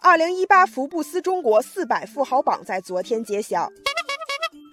[0.00, 3.70] 二零一八福布斯中国四百富豪榜在昨天揭晓，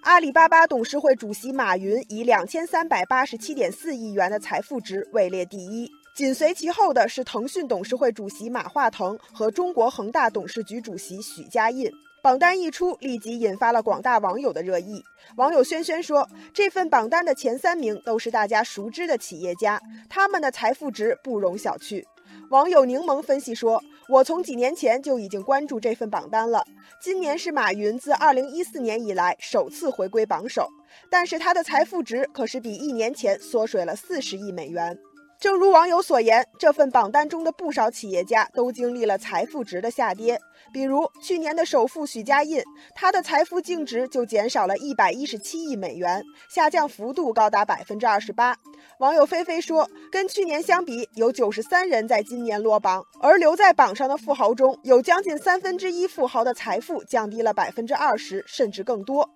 [0.02, 11.90] 阿里巴巴董事会主席马云以两千三百八十七点四亿元的财富值位列第一，紧随其后的是腾讯董事会主席马化腾和中国恒大董事局主席许家印。
[12.22, 15.02] 榜单一出，立即引发了广大网友的热议。
[15.36, 22.04] 网友轩轩说：“这份榜单的前三名都是大家熟知的企业家，他们的财富值不容小觑。”
[22.50, 26.64] 网友柠檬分析说：“我从几年前就已经关注这份榜单了。
[27.00, 30.68] 今年是马云自2014年以来首次回归榜首，
[31.10, 34.98] 但是他的财富值可是比一年前缩水了40亿美元。”
[35.42, 40.38] 正如网友所言，这份榜单中的不少企业家都经历了财富值的下跌。
[40.72, 42.62] 比如去年的首富许家印，
[42.94, 48.56] 他的财富净值就减少了一百一十七亿美元，下降幅度高达百分之二十八。
[48.98, 59.28] 网友菲菲说，跟去年相比，有九十三人在今年落榜，而留在榜上的富豪中有将近三分之一富豪的财富降低了百分之二十，甚至更多。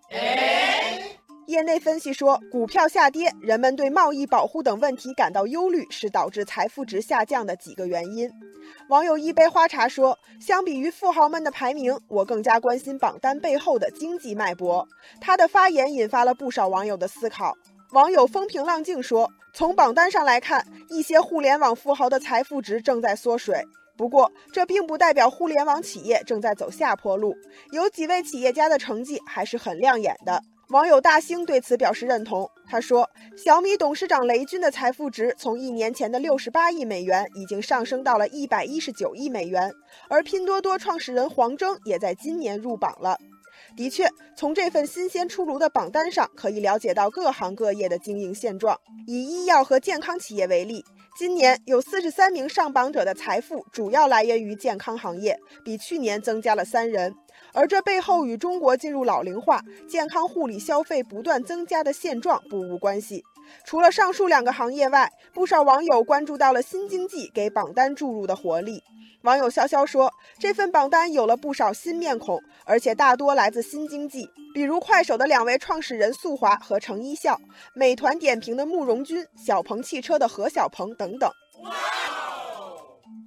[1.47, 8.29] 业内分析说，股票下跌，人们对贸易保护等问题感到忧虑，是导致财富值下降的几个原因。
[8.89, 14.87] 网友一杯花茶说，相比于富豪们的排名，我更加关心榜单背后的经济脉搏。
[15.21, 17.55] 他的发言引发了不少网友的思考。
[17.93, 23.65] 网友风平浪静说，从榜单上来看，一些互联网富豪的财富值正在缩水。
[23.97, 27.35] 不过，这并不代表互联网企业正在走下坡路，
[27.71, 30.43] 有几位企业家的成绩还是很亮眼的。
[30.71, 32.51] 网友大兴对此表示认同。
[32.69, 39.73] 他说：“小米董事长雷军的财富值从一年前的六十八亿美元，已经上升到了一百一十九亿美元。
[40.09, 43.17] 而拼多多创始人黄峥也在今年入榜了。
[43.77, 48.77] 的确，从这份新鲜出炉的榜单上，可以了解到各行各业的经营现状。
[49.07, 50.85] 以医药和健康企业为例，
[51.19, 57.15] 今年有四十三名上榜者的财富主要来源于健康行业，比去年增加了三人。”
[57.55, 63.25] 而这背后与中国进入老龄化、健康护理消费不断增加的现状不无关系。
[63.65, 68.83] 除了上述两个行业外，不少网友关注到了新经济给榜单注入的活力。
[69.23, 77.41] 网友潇潇说：“这份榜单有了不少新面孔，而且大多来自新经济，比如快手的两位创始人宿华和程一笑，
[77.75, 81.29] 美团点评的慕容军，小鹏汽车的何小鹏等等。”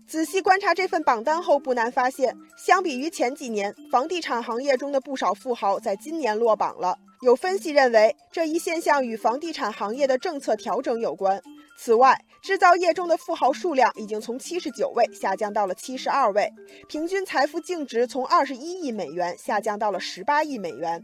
[0.10, 6.98] 仔细观察这份榜单后，不难发现，相比于前几年，房地产行业中的不少富豪在今年落榜了。
[7.22, 11.40] 有分析认为，这一现象与房地产行业的政策调整有关。
[11.78, 16.52] 此外，制造业中的富豪数量已经从七十九位下降到了七十二位，
[16.88, 21.04] 平均财富净值从二十一亿美元下降到了十八亿美元。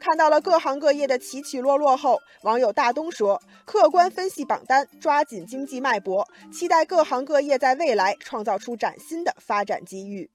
[0.00, 10.30] 看到了各行各业的起起落落后，网友大东说：“客观分析榜单，抓紧经济脉搏，期待各行各业在未来创造出崭新的发展机遇。”